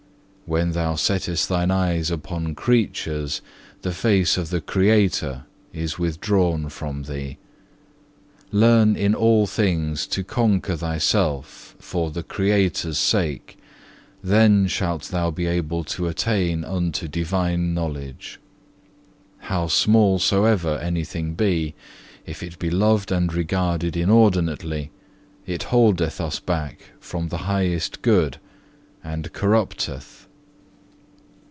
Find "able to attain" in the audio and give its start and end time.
15.45-16.65